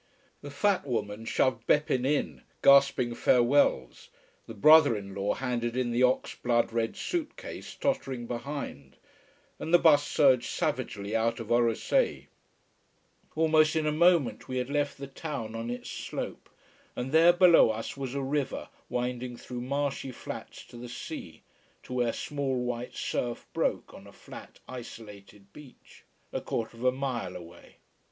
The 0.41 0.49
fat 0.49 0.87
woman 0.87 1.25
shoved 1.25 1.67
Beppin' 1.67 2.07
in, 2.07 2.41
gasping 2.63 3.13
farewells, 3.13 4.09
the 4.47 4.55
brother 4.55 4.97
in 4.97 5.13
law 5.13 5.35
handed 5.35 5.77
in 5.77 5.91
the 5.91 6.01
ox 6.01 6.33
blood 6.33 6.73
red 6.73 6.97
suit 6.97 7.37
case, 7.37 7.75
tottering 7.75 8.25
behind, 8.25 8.95
and 9.59 9.71
the 9.71 9.77
bus 9.77 10.03
surged 10.03 10.47
savagely 10.49 11.15
out 11.15 11.39
of 11.39 11.51
Orosei. 11.51 12.25
Almost 13.35 13.75
in 13.75 13.85
a 13.85 13.91
moment 13.91 14.47
we 14.47 14.57
had 14.57 14.71
left 14.71 14.97
the 14.97 15.05
town 15.05 15.53
on 15.53 15.69
its 15.69 15.91
slope, 15.91 16.49
and 16.95 17.11
there 17.11 17.31
below 17.31 17.69
us 17.69 17.95
was 17.95 18.15
a 18.15 18.23
river 18.23 18.69
winding 18.89 19.37
through 19.37 19.61
marshy 19.61 20.11
flats 20.11 20.63
to 20.65 20.77
the 20.77 20.89
sea, 20.89 21.43
to 21.83 21.93
where 21.93 22.11
small 22.11 22.57
white 22.65 22.95
surf 22.95 23.45
broke 23.53 23.93
on 23.93 24.07
a 24.07 24.11
flat, 24.11 24.57
isolated 24.67 25.53
beach, 25.53 26.05
a 26.33 26.41
quarter 26.41 26.75
of 26.75 26.85
a 26.85 26.91
mile 26.91 27.35
away. 27.35 27.75